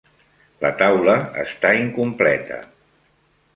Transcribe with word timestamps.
La 0.63 0.71
taula 0.79 1.15
està 1.43 1.73
incompleta. 1.83 2.61